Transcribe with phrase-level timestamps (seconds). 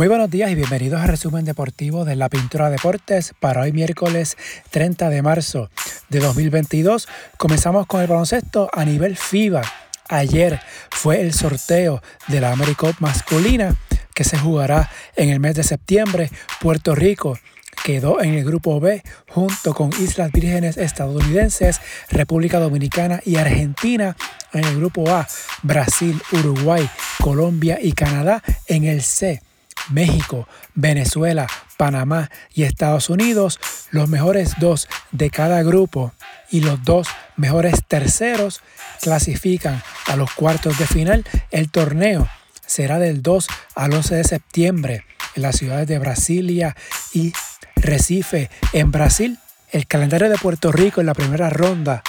[0.00, 4.38] Muy buenos días y bienvenidos al resumen deportivo de la Pintura Deportes para hoy miércoles
[4.70, 5.68] 30 de marzo
[6.08, 7.06] de 2022.
[7.36, 9.60] Comenzamos con el baloncesto a nivel FIBA.
[10.08, 10.58] Ayer
[10.90, 13.76] fue el sorteo de la AmeriCup masculina
[14.14, 16.30] que se jugará en el mes de septiembre.
[16.62, 17.38] Puerto Rico
[17.84, 21.78] quedó en el grupo B junto con Islas Vírgenes estadounidenses,
[22.08, 24.16] República Dominicana y Argentina.
[24.54, 25.28] En el grupo A,
[25.62, 26.88] Brasil, Uruguay,
[27.20, 28.42] Colombia y Canadá.
[28.66, 29.42] En el C,
[29.90, 33.58] México, Venezuela, Panamá y Estados Unidos,
[33.90, 36.12] los mejores dos de cada grupo
[36.50, 38.60] y los dos mejores terceros
[39.00, 41.24] clasifican a los cuartos de final.
[41.50, 42.28] El torneo
[42.66, 46.76] será del 2 al 11 de septiembre en las ciudades de Brasilia
[47.12, 47.32] y
[47.76, 49.38] Recife, en Brasil.
[49.72, 52.02] El calendario de Puerto Rico en la primera ronda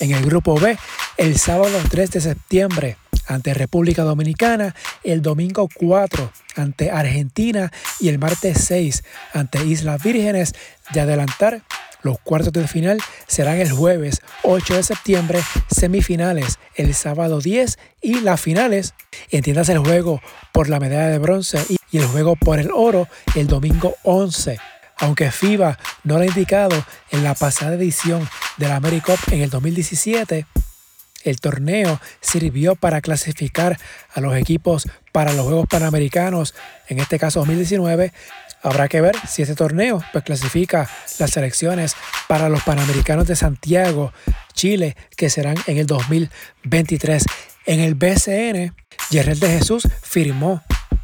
[0.00, 0.78] en el grupo B
[1.16, 8.18] el sábado 3 de septiembre ante República Dominicana, el domingo 4 ante Argentina y el
[8.18, 10.54] martes 6 ante Islas Vírgenes.
[10.92, 11.62] De adelantar,
[12.02, 18.20] los cuartos de final serán el jueves 8 de septiembre, semifinales el sábado 10 y
[18.20, 18.94] las finales,
[19.30, 20.20] entiendas el juego
[20.52, 24.58] por la medalla de bronce y el juego por el oro el domingo 11.
[24.98, 29.50] Aunque FIBA no lo ha indicado en la pasada edición de la AmeriCup en el
[29.50, 30.46] 2017,
[31.24, 33.78] el torneo sirvió para clasificar
[34.12, 36.54] a los equipos para los Juegos Panamericanos,
[36.88, 38.12] en este caso 2019.
[38.62, 41.96] Habrá que ver si este torneo pues, clasifica las selecciones
[42.28, 44.12] para los Panamericanos de Santiago,
[44.54, 47.24] Chile, que serán en el 2023.
[47.66, 48.74] En el BCN,
[49.10, 50.62] Yerrel de Jesús firmó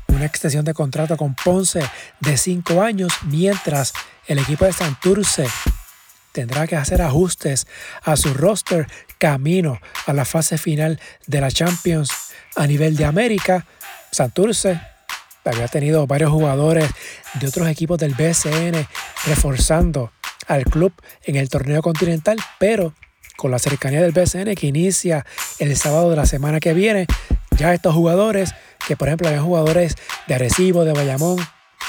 [0.08, 1.80] una extensión de contrato con Ponce
[2.20, 3.92] de 5 años, mientras
[4.26, 5.46] el equipo de Santurce
[6.38, 7.66] tendrá que hacer ajustes
[8.04, 8.86] a su roster
[9.18, 12.12] camino a la fase final de la Champions
[12.54, 13.66] a nivel de América.
[14.12, 14.80] Santurce
[15.44, 16.88] había tenido varios jugadores
[17.40, 18.86] de otros equipos del BCN
[19.26, 20.12] reforzando
[20.46, 20.92] al club
[21.24, 22.94] en el torneo continental, pero
[23.36, 25.26] con la cercanía del BCN que inicia
[25.58, 27.08] el sábado de la semana que viene,
[27.56, 28.54] ya estos jugadores,
[28.86, 29.96] que por ejemplo había jugadores
[30.28, 31.44] de Arecibo, de Bayamón,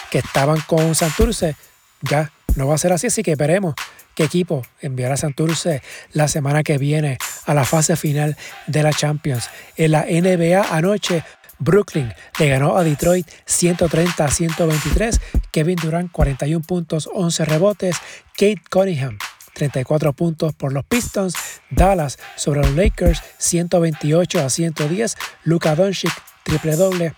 [0.10, 1.56] que estaban con Santurce,
[2.02, 3.76] ya no va a ser así, así que veremos
[4.20, 5.82] qué equipo enviará a Santurce
[6.12, 8.36] la semana que viene a la fase final
[8.68, 9.50] de la Champions.
[9.78, 11.24] En la NBA anoche,
[11.58, 15.22] Brooklyn le ganó a Detroit 130 a 123.
[15.54, 17.96] Kevin Durant 41 puntos, 11 rebotes.
[18.34, 19.18] Kate Cunningham
[19.54, 21.36] 34 puntos por los Pistons.
[21.70, 25.16] Dallas sobre los Lakers 128 a 110.
[25.46, 26.12] Luka Doncic
[26.44, 27.14] triple doble.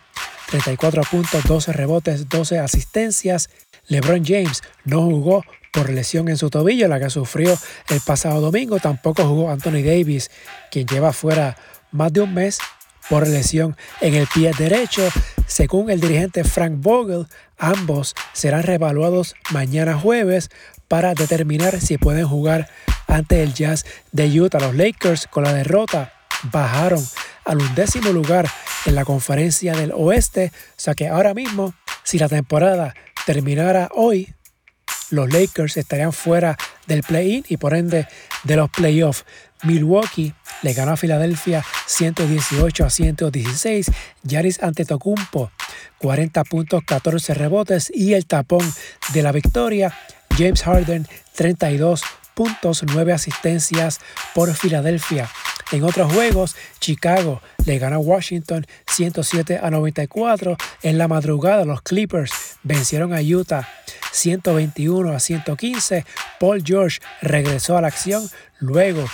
[0.51, 3.49] 34 puntos, 12 rebotes, 12 asistencias.
[3.87, 7.57] LeBron James no jugó por lesión en su tobillo, la que sufrió
[7.89, 8.79] el pasado domingo.
[8.79, 10.29] Tampoco jugó Anthony Davis,
[10.69, 11.57] quien lleva fuera
[11.91, 12.59] más de un mes
[13.09, 15.07] por lesión en el pie derecho.
[15.47, 17.27] Según el dirigente Frank Vogel,
[17.57, 20.49] ambos serán reevaluados mañana jueves
[20.87, 22.69] para determinar si pueden jugar
[23.07, 24.59] ante el Jazz de Utah.
[24.59, 26.13] Los Lakers con la derrota
[26.51, 27.03] bajaron
[27.45, 28.47] al undécimo lugar
[28.85, 30.51] en la conferencia del oeste.
[30.53, 32.93] O sea que ahora mismo, si la temporada
[33.25, 34.33] terminara hoy,
[35.11, 36.57] los Lakers estarían fuera
[36.87, 38.07] del play-in y por ende
[38.43, 39.25] de los playoffs.
[39.63, 40.33] Milwaukee
[40.63, 43.91] le ganó a Filadelfia 118 a 116.
[44.23, 45.51] Yaris Antetokounmpo
[45.99, 48.65] 40 puntos, 14 rebotes y el tapón
[49.13, 49.95] de la victoria.
[50.37, 52.01] James Harden 32
[52.33, 53.99] puntos, 9 asistencias
[54.33, 55.29] por Filadelfia.
[55.71, 60.57] En otros juegos, Chicago le ganó a Washington 107 a 94.
[60.83, 63.67] En la madrugada, los Clippers vencieron a Utah
[64.11, 66.05] 121 a 115.
[66.39, 68.29] Paul George regresó a la acción
[68.59, 69.05] luego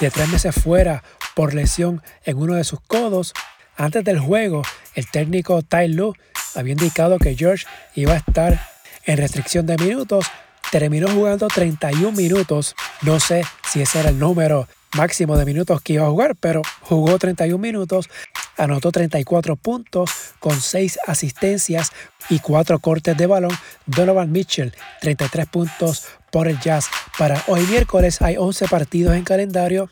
[0.00, 1.02] de tres meses fuera
[1.34, 3.32] por lesión en uno de sus codos.
[3.76, 4.62] Antes del juego,
[4.94, 6.14] el técnico Ty Lue
[6.54, 8.68] había indicado que George iba a estar
[9.04, 10.26] en restricción de minutos.
[10.70, 12.74] Terminó jugando 31 minutos.
[13.02, 16.62] No sé si ese era el número máximo de minutos que iba a jugar, pero
[16.80, 18.08] jugó 31 minutos,
[18.56, 21.92] anotó 34 puntos con 6 asistencias
[22.28, 23.56] y 4 cortes de balón.
[23.86, 26.86] Donovan Mitchell, 33 puntos por el Jazz.
[27.18, 29.88] Para hoy miércoles hay 11 partidos en calendario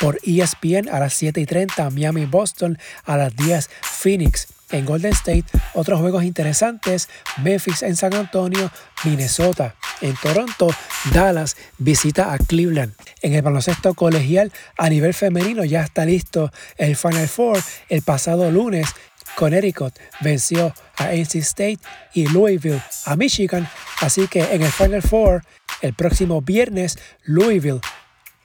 [0.00, 5.12] por ESPN a las 7 y 30, Miami Boston a las 10, Phoenix en Golden
[5.12, 7.08] State, otros juegos interesantes,
[7.42, 8.70] Memphis en San Antonio,
[9.04, 10.68] Minnesota en Toronto,
[11.12, 12.94] Dallas visita a Cleveland.
[13.22, 17.62] En el baloncesto colegial a nivel femenino ya está listo el Final Four.
[17.88, 18.88] El pasado lunes
[19.36, 21.78] Connecticut venció a NC State
[22.14, 23.68] y Louisville a Michigan.
[24.00, 25.42] Así que en el Final Four,
[25.82, 27.80] el próximo viernes, Louisville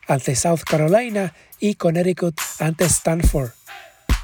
[0.08, 3.61] ante South Carolina y Connecticut ante Stanford.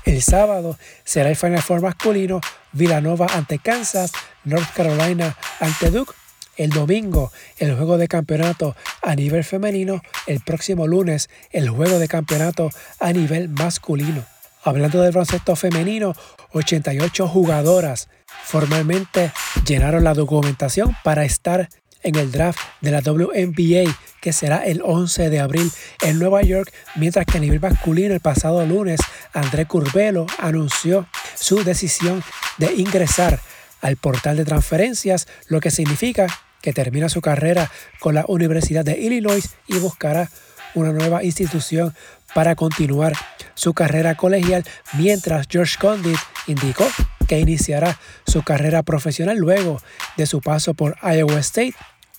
[0.07, 2.39] El sábado será el Final Four masculino,
[2.71, 4.13] Villanova ante Kansas,
[4.45, 6.13] North Carolina ante Duke.
[6.56, 10.01] El domingo, el juego de campeonato a nivel femenino.
[10.25, 12.69] El próximo lunes, el juego de campeonato
[13.01, 14.24] a nivel masculino.
[14.63, 16.15] Hablando del baloncesto femenino,
[16.54, 18.07] 88 jugadoras
[18.45, 19.33] formalmente
[19.65, 21.68] llenaron la documentación para estar
[22.07, 25.71] en el draft de la WNBA que será el 11 de abril
[26.01, 29.00] en Nueva York, mientras que a nivel masculino el pasado lunes
[29.33, 32.24] André Curvelo anunció su decisión
[32.57, 33.39] de ingresar
[33.81, 36.27] al portal de transferencias, lo que significa
[36.62, 37.69] que termina su carrera
[38.00, 40.30] con la Universidad de Illinois y buscará
[40.74, 41.94] una nueva institución
[42.33, 43.13] para continuar
[43.54, 44.63] su carrera colegial,
[44.94, 46.18] mientras George Condit
[46.48, 46.86] indicó
[47.27, 49.81] que iniciará su carrera profesional luego
[50.15, 51.75] de su paso por Iowa State.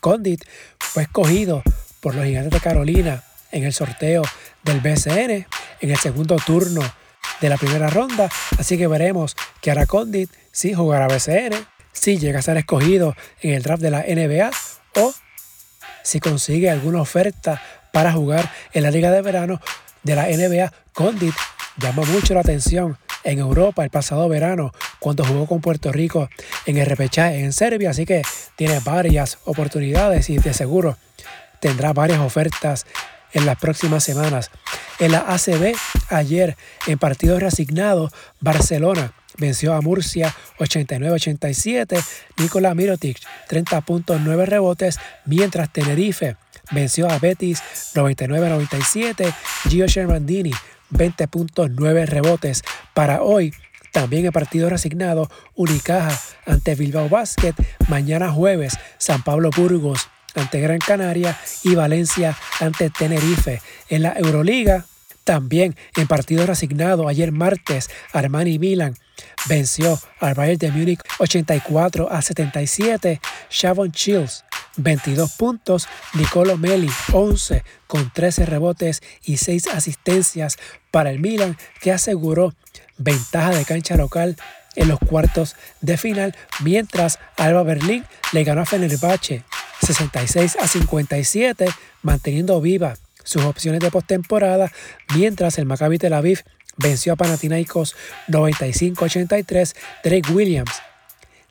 [0.09, 0.43] Condit
[0.79, 1.63] fue escogido
[2.01, 4.23] por los Gigantes de Carolina en el sorteo
[4.65, 5.47] del BCN
[5.81, 6.81] en el segundo turno
[7.43, 11.53] de la primera ronda, así que veremos que hará Condit si jugará BCN,
[11.93, 14.51] si llega a ser escogido en el draft de la NBA
[14.97, 15.13] o
[16.03, 17.61] si consigue alguna oferta
[17.93, 19.61] para jugar en la Liga de Verano
[20.05, 20.73] de la NBA.
[20.95, 21.35] Condit
[21.77, 22.97] llamó mucho la atención
[23.29, 26.31] en Europa el pasado verano cuando jugó con Puerto Rico
[26.67, 28.23] en el repechaje en Serbia, así que
[28.57, 30.97] tiene varias oportunidades y de seguro
[31.61, 32.87] tendrá varias ofertas
[33.33, 34.51] en las próximas semanas.
[34.99, 35.75] En la ACB,
[36.09, 38.11] ayer en partido reasignado,
[38.41, 42.03] Barcelona venció a Murcia 89-87,
[42.39, 43.19] Nicolás Mirotic
[43.51, 46.37] 30.9 rebotes, mientras Tenerife
[46.71, 47.63] venció a Betis
[47.95, 49.35] 99-97,
[49.69, 50.53] Gio Shermandini
[50.91, 52.63] 20.9 rebotes.
[52.95, 53.53] Para hoy,
[53.93, 57.55] también el partido resignado, Unicaja ante Bilbao Basket,
[57.89, 63.61] mañana jueves, San Pablo Burgos ante Gran Canaria y Valencia ante Tenerife.
[63.89, 64.85] En la Euroliga,
[65.25, 68.95] también en partido resignado, ayer martes, Armani Milan
[69.49, 73.21] venció al Bayern de Múnich 84 a 77.
[73.51, 74.45] Shavon Chills
[74.79, 80.57] 22 puntos, Nicolo Meli 11 con 13 rebotes y 6 asistencias
[80.91, 82.55] para el Milan que aseguró
[82.97, 84.37] ventaja de cancha local
[84.77, 89.43] en los cuartos de final, mientras Alba Berlín le ganó a Fenerbahce
[89.83, 91.67] 66 a 57,
[92.03, 94.73] manteniendo viva sus opciones de postemporada,
[95.15, 96.45] mientras el Maccabi Tel Aviv
[96.77, 97.97] venció a Panathinaikos
[98.29, 99.75] 95-83,
[100.05, 100.83] Drake Williams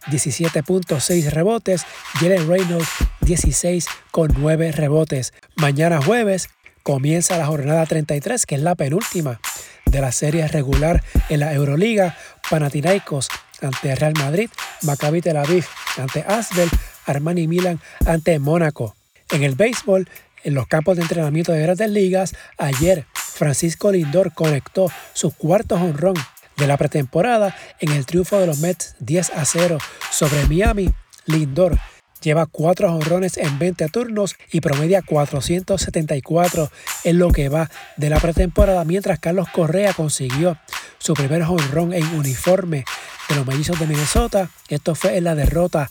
[0.08, 2.88] 17.6 rebotes, Jalen Reynolds
[3.22, 5.34] 16 con 9 rebotes.
[5.56, 6.50] Mañana jueves
[6.84, 9.40] comienza la jornada 33, que es la penúltima
[9.86, 12.18] de la serie regular en la Euroliga.
[12.50, 13.30] Panathinaikos
[13.62, 14.50] ante Real Madrid,
[14.84, 15.66] Maccabi Tel Aviv
[15.98, 16.70] ante Asbel,
[17.06, 18.96] Armani Milan ante Mónaco.
[19.32, 20.08] En el béisbol,
[20.44, 26.16] en los campos de entrenamiento de grandes ligas, ayer Francisco Lindor conectó su cuarto honrón
[26.58, 29.78] de la pretemporada en el triunfo de los Mets 10 a 0
[30.12, 30.92] sobre Miami.
[31.26, 31.78] Lindor
[32.22, 36.72] lleva 4 honrones en 20 turnos y promedia 474
[37.04, 40.58] en lo que va de la pretemporada, mientras Carlos Correa consiguió
[40.98, 42.86] su primer honrón en uniforme
[43.30, 44.50] de los mellizos de Minnesota.
[44.70, 45.90] Esto fue en la derrota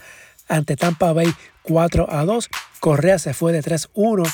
[0.48, 1.32] ante Tampa Bay
[1.62, 2.48] 4 a 2.
[2.80, 4.30] Correa se fue de 3-1.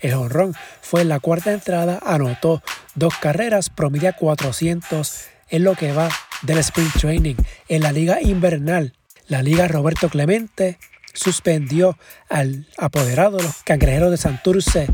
[0.00, 2.62] El honrón fue en la cuarta entrada, anotó
[2.94, 6.08] dos carreras, promedia 400 en lo que va
[6.42, 7.36] del Spring Training.
[7.68, 8.92] En la liga invernal,
[9.28, 10.78] la liga Roberto Clemente
[11.12, 11.98] suspendió
[12.28, 14.88] al apoderado de los de Santurce,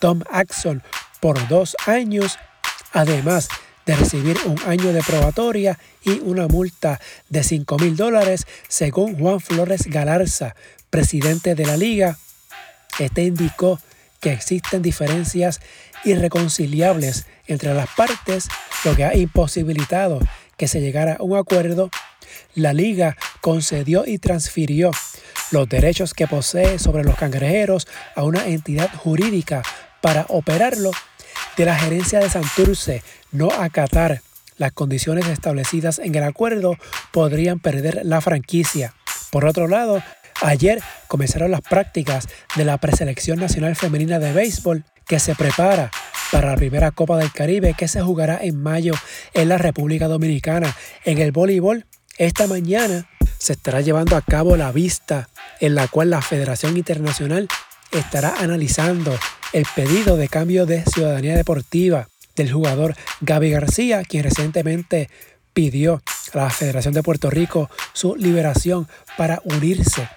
[0.00, 0.82] Tom Axon,
[1.20, 2.38] por dos años,
[2.92, 3.48] además
[3.86, 9.40] de recibir un año de probatoria y una multa de 5 mil dólares, según Juan
[9.40, 10.54] Flores Galarza,
[10.90, 12.18] presidente de la liga.
[12.98, 13.80] Este indicó
[14.20, 15.60] que existen diferencias
[16.04, 18.48] irreconciliables entre las partes,
[18.84, 20.20] lo que ha imposibilitado
[20.56, 21.90] que se llegara a un acuerdo.
[22.54, 24.90] La liga concedió y transfirió
[25.50, 29.62] los derechos que posee sobre los cangrejeros a una entidad jurídica
[30.00, 30.90] para operarlo
[31.56, 34.22] de la gerencia de Santurce no acatar
[34.56, 36.76] las condiciones establecidas en el acuerdo
[37.12, 38.94] podrían perder la franquicia.
[39.30, 40.02] Por otro lado,
[40.42, 45.90] Ayer comenzaron las prácticas de la preselección nacional femenina de béisbol que se prepara
[46.32, 48.94] para la primera Copa del Caribe que se jugará en mayo
[49.34, 50.74] en la República Dominicana.
[51.04, 51.84] En el voleibol,
[52.16, 53.06] esta mañana
[53.38, 55.28] se estará llevando a cabo la vista
[55.60, 57.46] en la cual la Federación Internacional
[57.92, 59.18] estará analizando
[59.52, 65.10] el pedido de cambio de ciudadanía deportiva del jugador Gaby García, quien recientemente
[65.52, 70.08] pidió a la Federación de Puerto Rico su liberación para unirse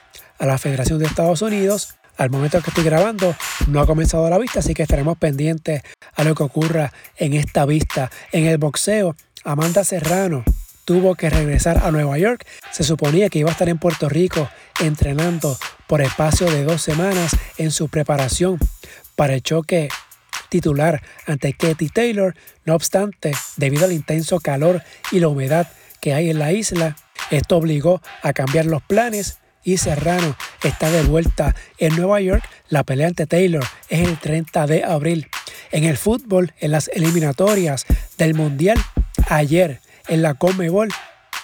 [0.43, 1.95] a la Federación de Estados Unidos.
[2.17, 3.33] Al momento que estoy grabando
[3.67, 5.83] no ha comenzado la vista, así que estaremos pendientes
[6.15, 8.11] a lo que ocurra en esta vista.
[8.33, 10.43] En el boxeo, Amanda Serrano
[10.83, 12.45] tuvo que regresar a Nueva York.
[12.71, 14.49] Se suponía que iba a estar en Puerto Rico
[14.81, 15.57] entrenando
[15.87, 18.59] por espacio de dos semanas en su preparación
[19.15, 19.87] para el choque
[20.49, 22.35] titular ante Katie Taylor.
[22.65, 25.69] No obstante, debido al intenso calor y la humedad
[26.01, 26.97] que hay en la isla,
[27.31, 32.43] esto obligó a cambiar los planes y Serrano está de vuelta en Nueva York.
[32.69, 35.27] La pelea ante Taylor es el 30 de abril.
[35.71, 37.85] En el fútbol, en las eliminatorias
[38.17, 38.77] del Mundial,
[39.29, 40.89] ayer en la Conmebol,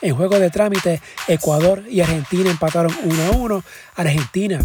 [0.01, 3.63] en juego de trámite, Ecuador y Argentina empataron 1 a 1.
[3.95, 4.59] Argentina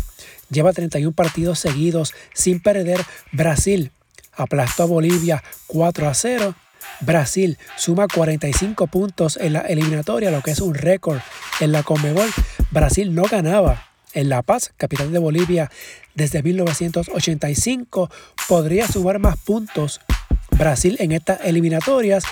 [0.51, 3.01] lleva 31 partidos seguidos sin perder.
[3.33, 3.91] Brasil
[4.33, 6.55] aplastó a Bolivia 4 a 0.
[7.01, 11.19] Brasil suma 45 puntos en la eliminatoria, lo que es un récord
[11.61, 12.31] en la Conmebol.
[12.71, 15.71] Brasil no ganaba en La Paz, capital de Bolivia,
[16.15, 18.11] desde 1985.
[18.49, 20.01] Podría sumar más puntos
[20.53, 22.25] Brasil en estas eliminatorias,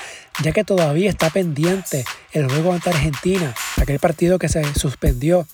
[0.43, 5.47] ya que todavía está pendiente el juego ante Argentina, aquel partido que se suspendió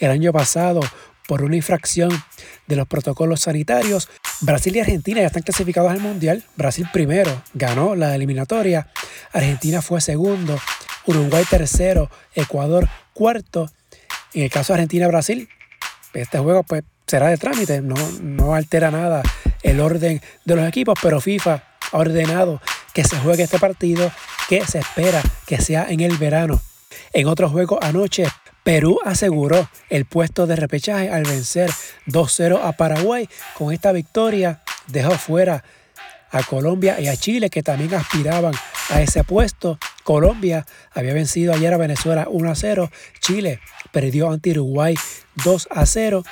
[0.00, 0.80] el año pasado
[1.26, 2.10] por una infracción
[2.66, 4.08] de los protocolos sanitarios.
[4.40, 6.44] Brasil y Argentina ya están clasificados al Mundial.
[6.56, 8.88] Brasil primero ganó la eliminatoria,
[9.32, 10.58] Argentina fue segundo,
[11.06, 13.70] Uruguay tercero, Ecuador cuarto.
[14.34, 15.48] En el caso de Argentina-Brasil,
[16.12, 19.22] este juego pues será de trámite, no, no altera nada
[19.62, 22.60] el orden de los equipos, pero FIFA ha ordenado
[22.92, 24.10] que se juegue este partido
[24.48, 26.60] que se espera que sea en el verano.
[27.12, 28.26] En otro juego anoche,
[28.66, 31.70] Perú aseguró el puesto de repechaje al vencer
[32.08, 33.28] 2-0 a Paraguay.
[33.54, 35.62] Con esta victoria dejó fuera
[36.32, 38.52] a Colombia y a Chile que también aspiraban
[38.90, 39.78] a ese puesto.
[40.02, 42.90] Colombia había vencido ayer a Venezuela 1-0.
[43.20, 43.60] Chile
[43.92, 44.96] perdió ante Uruguay
[45.44, 46.26] 2-0.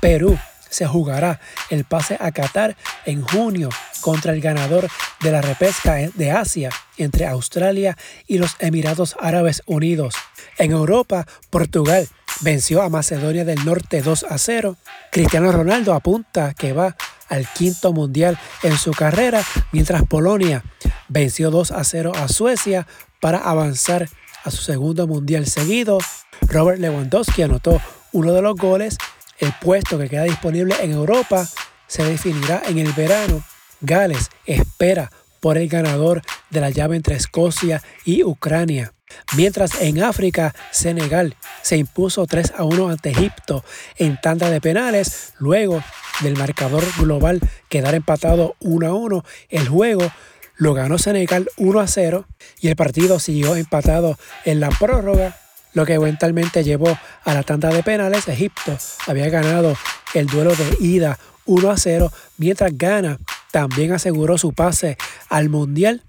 [0.00, 0.38] Perú
[0.74, 1.40] se jugará
[1.70, 2.76] el pase a Qatar
[3.06, 3.68] en junio
[4.00, 4.88] contra el ganador
[5.20, 10.16] de la repesca de Asia entre Australia y los Emiratos Árabes Unidos.
[10.58, 12.08] En Europa, Portugal
[12.40, 14.76] venció a Macedonia del Norte 2 a 0.
[15.12, 16.96] Cristiano Ronaldo apunta que va
[17.28, 20.64] al quinto mundial en su carrera, mientras Polonia
[21.08, 22.86] venció 2 a 0 a Suecia
[23.20, 24.08] para avanzar
[24.42, 25.98] a su segundo mundial seguido.
[26.42, 27.80] Robert Lewandowski anotó
[28.12, 28.98] uno de los goles
[29.38, 31.48] el puesto que queda disponible en Europa
[31.86, 33.42] se definirá en el verano.
[33.80, 35.10] Gales espera
[35.40, 38.92] por el ganador de la llave entre Escocia y Ucrania.
[39.36, 43.64] Mientras en África, Senegal se impuso 3 a 1 ante Egipto
[43.96, 45.82] en tanda de penales, luego
[46.20, 50.10] del marcador global quedar empatado 1 a 1, el juego
[50.56, 52.26] lo ganó Senegal 1 a 0
[52.60, 55.36] y el partido siguió empatado en la prórroga
[55.74, 58.26] lo que eventualmente llevó a la tanda de penales.
[58.28, 58.76] Egipto
[59.06, 59.76] había ganado
[60.14, 63.18] el duelo de ida 1 a 0, mientras Ghana
[63.50, 64.96] también aseguró su pase
[65.28, 66.02] al Mundial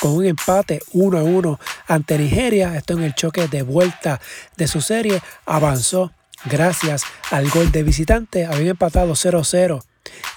[0.00, 2.76] con un empate 1 a 1 ante Nigeria.
[2.76, 4.20] Esto en el choque de vuelta
[4.56, 6.12] de su serie avanzó
[6.44, 8.46] gracias al gol de visitante.
[8.46, 9.84] Habían empatado 0 a 0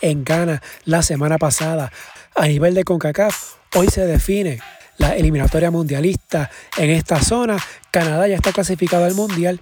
[0.02, 1.92] en Ghana la semana pasada.
[2.36, 4.62] A nivel de CONCACAF, hoy se define
[5.02, 7.58] la eliminatoria mundialista en esta zona.
[7.90, 9.60] Canadá ya está clasificado al mundial.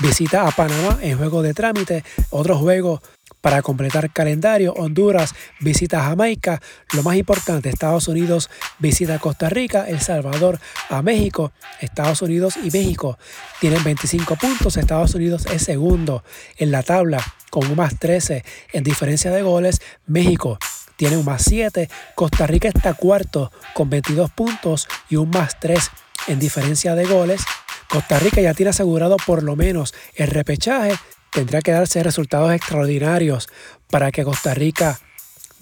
[0.00, 2.02] Visita a Panamá en juego de trámite.
[2.30, 3.00] Otro juego
[3.40, 6.60] para completar calendario, Honduras visita Jamaica.
[6.92, 11.52] Lo más importante, Estados Unidos visita Costa Rica, El Salvador a México.
[11.80, 13.16] Estados Unidos y México
[13.60, 14.76] tienen 25 puntos.
[14.76, 16.24] Estados Unidos es segundo
[16.56, 19.80] en la tabla con un más 13 en diferencia de goles.
[20.06, 20.58] México
[21.00, 21.88] tiene un más 7.
[22.14, 25.90] Costa Rica está cuarto con 22 puntos y un más 3
[26.26, 27.40] en diferencia de goles.
[27.88, 30.94] Costa Rica ya tiene asegurado por lo menos el repechaje.
[31.32, 33.48] Tendrá que darse resultados extraordinarios
[33.88, 35.00] para que Costa Rica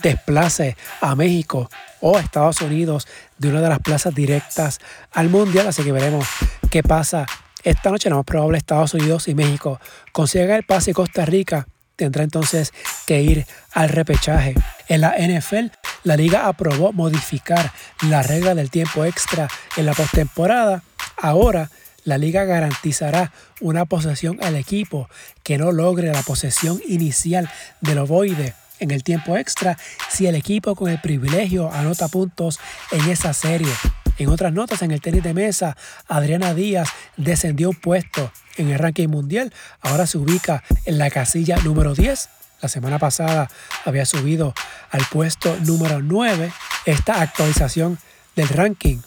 [0.03, 3.07] desplace a México o a Estados Unidos
[3.39, 4.81] de una de las plazas directas
[5.13, 5.69] al Mundial.
[5.69, 6.27] Así que veremos
[6.69, 7.27] qué pasa
[7.63, 8.11] esta noche.
[8.11, 9.81] Lo más probable Estados Unidos y México
[10.11, 12.73] consigan el pase y Costa Rica tendrá entonces
[13.09, 14.55] que ir al repechaje.
[14.87, 15.73] En la NFL,
[16.05, 17.73] la liga aprobó modificar
[18.03, 19.49] la regla del tiempo extra
[19.79, 20.83] en la postemporada.
[21.17, 21.71] Ahora,
[22.05, 25.09] la liga garantizará una posesión al equipo
[25.43, 27.49] que no logre la posesión inicial
[27.81, 29.79] del ovoide en el tiempo extra
[30.11, 32.61] si el equipo con el privilegio anota puntos
[32.93, 33.73] en esa serie.
[34.19, 38.79] En otras notas, en el tenis de mesa, Adriana Díaz descendió un puesto en el
[38.79, 39.51] ranking mundial.
[39.81, 42.29] Ahora se ubica en la casilla número 10.
[42.61, 43.49] La semana pasada
[43.85, 44.55] había subido
[44.91, 46.53] al puesto número 9.
[46.87, 47.99] Esta actualización
[48.35, 48.99] del ranking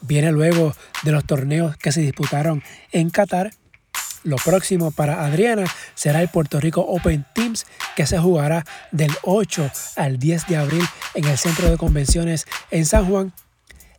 [0.00, 2.62] viene luego de los torneos que se disputaron
[2.92, 3.50] en Qatar.
[4.22, 9.70] Lo próximo para Adriana será el Puerto Rico Open Teams que se jugará del 8
[9.96, 10.84] al 10 de abril
[11.14, 13.32] en el Centro de Convenciones en San Juan.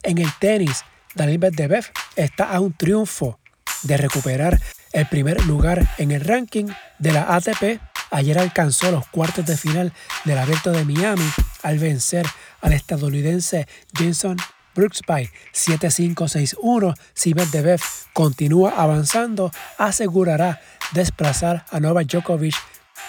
[0.04, 0.84] En el tenis,
[1.16, 1.86] Daniel Medvedev
[2.16, 3.40] está a un triunfo
[3.84, 4.60] de recuperar
[4.92, 6.66] el primer lugar en el ranking
[7.00, 7.80] de la ATP.
[8.12, 9.94] Ayer alcanzó los cuartos de final
[10.26, 11.30] del Abierto de Miami
[11.64, 12.26] al vencer
[12.62, 14.38] al estadounidense Jason
[14.76, 16.96] Brooks by 7-5-6-1.
[17.14, 17.82] Si Medvedev
[18.14, 20.62] continúa avanzando, asegurará
[20.94, 22.56] desplazar a Novak Djokovic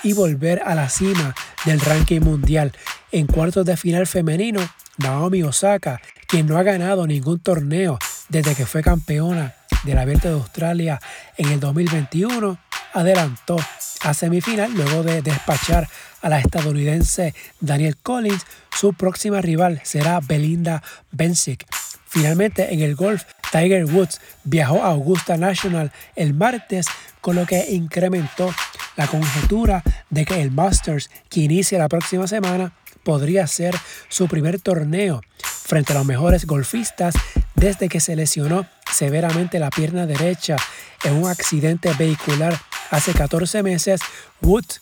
[0.02, 2.72] y volver a la cima del ranking mundial.
[3.12, 4.60] En cuartos de final femenino,
[4.98, 10.34] Naomi Osaka, quien no ha ganado ningún torneo desde que fue campeona del Abierto de
[10.34, 11.00] Australia
[11.36, 12.58] en el 2021,
[12.98, 13.56] adelantó
[14.00, 15.88] a semifinal luego de despachar
[16.20, 18.44] a la estadounidense Daniel Collins.
[18.76, 21.64] Su próxima rival será Belinda Bencic.
[22.06, 26.86] Finalmente, en el golf, Tiger Woods viajó a Augusta National el martes,
[27.20, 28.52] con lo que incrementó
[28.96, 32.72] la conjetura de que el Masters, que inicia la próxima semana,
[33.04, 33.76] podría ser
[34.08, 37.14] su primer torneo frente a los mejores golfistas
[37.54, 40.56] desde que se lesionó severamente la pierna derecha
[41.04, 42.58] en un accidente vehicular
[42.90, 44.00] hace 14 meses.
[44.40, 44.80] Woods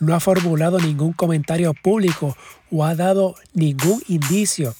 [0.00, 2.36] no ha formulado ningún comentario público
[2.70, 4.74] o ha dado ningún indicio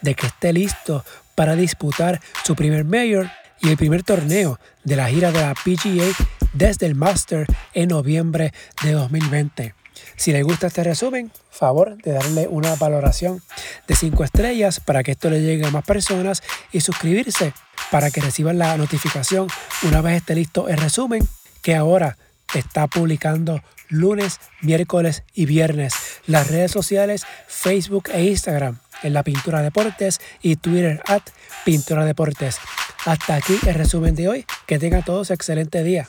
[0.00, 5.08] de que esté listo para disputar su primer mayor y el primer torneo de la
[5.08, 6.06] gira de la PGA
[6.52, 8.52] desde el Master en noviembre
[8.82, 9.74] de 2020.
[10.16, 13.42] Si les gusta este resumen, favor de darle una valoración
[13.86, 17.52] de 5 estrellas para que esto le llegue a más personas y suscribirse
[17.90, 19.48] para que reciban la notificación
[19.82, 21.28] una vez esté listo el resumen
[21.62, 22.18] que ahora
[22.54, 25.94] está publicando lunes, miércoles y viernes.
[26.26, 31.22] Las redes sociales Facebook e Instagram en la Pintura Deportes y Twitter at
[31.64, 32.58] Pintura Deportes.
[33.04, 34.46] Hasta aquí el resumen de hoy.
[34.66, 36.08] Que tengan todos excelente día.